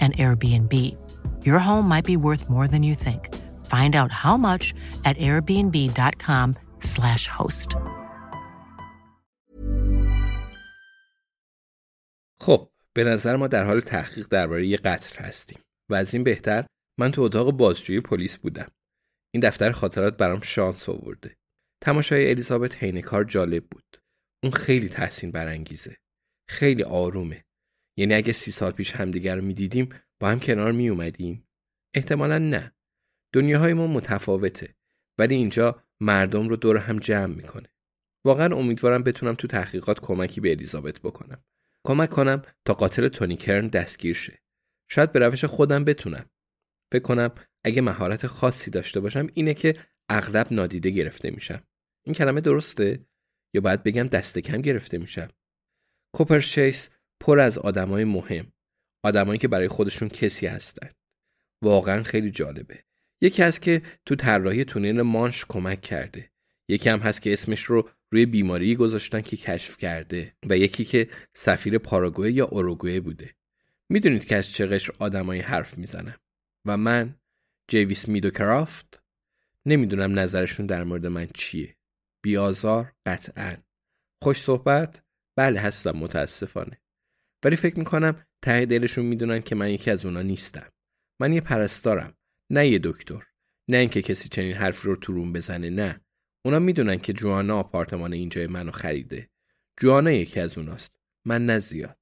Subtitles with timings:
[0.00, 0.72] an Airbnb.
[1.46, 3.34] Your home might be worth more than you think.
[3.74, 7.76] Find out how much at airbnb.com/slash host.
[12.40, 15.58] خب به نظر ما در حال تحقیق درباره یه قتل هستیم
[15.90, 16.66] و از این بهتر
[16.98, 18.68] من تو اتاق بازجویی پلیس بودم
[19.34, 21.36] این دفتر خاطرات برام شانس آورده
[21.82, 24.00] تماشای الیزابت هینکار جالب بود
[24.44, 25.96] اون خیلی تحسین برانگیزه
[26.48, 27.44] خیلی آرومه
[27.96, 29.88] یعنی اگه سی سال پیش همدیگر رو می‌دیدیم
[30.20, 31.48] با هم کنار می اومدیم؟
[31.94, 32.72] احتمالا نه.
[33.32, 34.74] دنیاهای ما متفاوته
[35.18, 37.68] ولی اینجا مردم رو دور هم جمع می‌کنه.
[38.24, 41.44] واقعا امیدوارم بتونم تو تحقیقات کمکی به الیزابت بکنم.
[41.86, 44.42] کمک کنم تا قاتل تونی کرن دستگیر شه.
[44.90, 46.30] شاید به روش خودم بتونم.
[46.92, 47.30] فکر کنم
[47.64, 49.76] اگه مهارت خاصی داشته باشم اینه که
[50.08, 51.62] اغلب نادیده گرفته میشم.
[52.04, 53.06] این کلمه درسته؟
[53.54, 55.28] یا باید بگم دست کم گرفته میشم؟
[56.14, 56.88] کوپرچیس
[57.20, 58.52] پر از آدمای مهم
[59.02, 60.90] آدمایی که برای خودشون کسی هستن.
[61.62, 62.84] واقعا خیلی جالبه.
[63.20, 66.30] یکی هست که تو طراحی تونل مانش کمک کرده.
[66.68, 71.08] یکی هم هست که اسمش رو روی بیماری گذاشتن که کشف کرده و یکی که
[71.32, 73.34] سفیر پاراگوئه یا اوروگوئه بوده.
[73.88, 76.16] می‌دونید که از چه قشر آدمایی حرف می‌زنم
[76.64, 77.14] و من
[77.68, 79.02] جیویس میدوکرافت
[79.66, 81.76] نمی‌دونم نظرشون در مورد من چیه.
[82.22, 83.56] بیازار قطعا.
[84.22, 85.02] خوش صحبت.
[85.36, 85.90] بله هستم.
[85.90, 86.80] متاسفانه.
[87.44, 90.68] ولی فکر می‌کنم ته دلشون می‌دونن که من یکی از اونا نیستم.
[91.20, 92.14] من یه پرستارم
[92.50, 93.22] نه یه دکتر.
[93.68, 96.00] نه اینکه کسی چنین حرفی رو تو روم بزنه نه.
[96.44, 99.30] اونا می‌دونن که جوانا آپارتمان اینجای منو خریده.
[99.80, 100.98] جوانا یکی از اوناست.
[101.24, 101.98] من نه زیاد.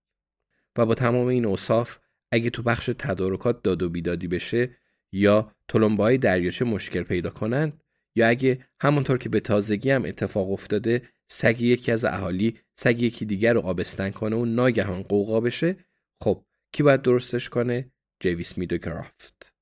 [0.79, 1.99] و با تمام این اوصاف
[2.33, 4.77] اگه تو بخش تدارکات داد و بیدادی بشه
[5.13, 7.84] یا تلمبای دریاچه مشکل پیدا کنند
[8.15, 13.25] یا اگه همونطور که به تازگی هم اتفاق افتاده سگ یکی از اهالی سگ یکی
[13.25, 15.77] دیگر رو آبستن کنه و ناگهان قوقا بشه
[16.23, 19.53] خب کی باید درستش کنه؟ جیویس میدوگرافت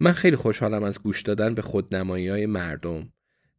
[0.00, 3.12] من خیلی خوشحالم از گوش دادن به خودنمایی های مردم.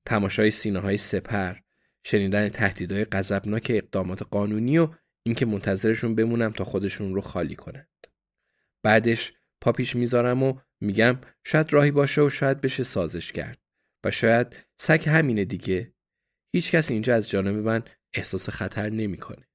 [0.05, 1.55] تماشای سینه های سپر
[2.03, 4.89] شنیدن تهدیدهای غضبناک اقدامات قانونی و
[5.23, 8.07] اینکه منتظرشون بمونم تا خودشون رو خالی کنند.
[8.83, 13.62] بعدش پاپیش می‌ذارم و میگم شاید راهی باشه و شاید بشه سازش کرد.
[14.03, 15.94] و شاید سگ همینه دیگه
[16.52, 17.84] هیچ کس اینجا از جانب من
[18.14, 19.47] احساس خطر نمی‌کنه.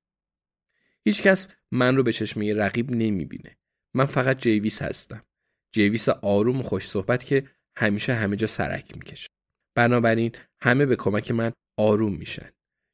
[1.04, 3.58] هیچ کس من رو به چشمه رقیب نمی‌بینه.
[3.94, 5.24] من فقط جیویس هستم.
[5.72, 9.28] جیویس آروم و خوش صحبت که همیشه همه جا سرک می‌کشه.
[9.74, 12.50] بنابراین همه به کمک من آروم میشن.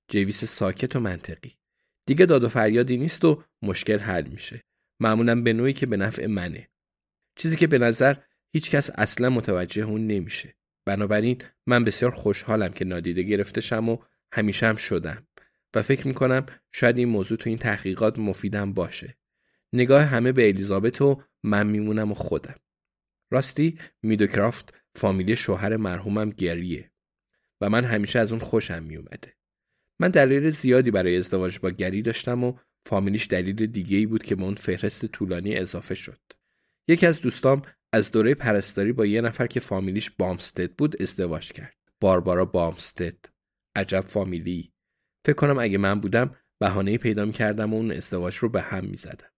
[0.09, 1.55] جیویس ساکت و منطقی.
[2.07, 4.63] دیگه داد و فریادی نیست و مشکل حل میشه.
[5.01, 6.69] معمولا به نوعی که به نفع منه.
[7.37, 8.15] چیزی که به نظر
[8.53, 10.55] هیچ کس اصلا متوجه اون نمیشه.
[10.87, 13.99] بنابراین من بسیار خوشحالم که نادیده گرفته شم و
[14.33, 15.27] همیشه هم شدم
[15.75, 19.17] و فکر می‌کنم شاید این موضوع تو این تحقیقات مفیدم باشه.
[19.73, 22.55] نگاه همه به الیزابت و من میمونم و خودم.
[23.31, 26.91] راستی میدوکرافت فامیلی شوهر مرحومم گریه
[27.61, 29.37] و من همیشه از اون خوشم میومده.
[30.01, 32.55] من دلیل زیادی برای ازدواج با گری داشتم و
[32.87, 36.21] فامیلیش دلیل دیگه ای بود که به اون فهرست طولانی اضافه شد.
[36.89, 37.63] یکی از دوستام
[37.95, 41.77] از دوره پرستاری با یه نفر که فامیلیش بامستد بود ازدواج کرد.
[42.01, 43.17] باربارا بامستد.
[43.77, 44.73] عجب فامیلی.
[45.27, 49.31] فکر کنم اگه من بودم بهانه پیدا کردم و اون ازدواج رو به هم می‌زدم.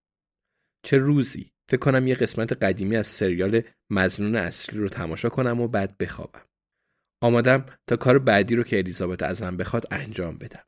[0.82, 5.68] چه روزی فکر کنم یه قسمت قدیمی از سریال مزنون اصلی رو تماشا کنم و
[5.68, 6.42] بعد بخوابم
[7.22, 10.64] آمادم تا کار بعدی رو که الیزابت ازم بخواد انجام بدم